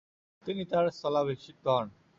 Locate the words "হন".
1.75-1.87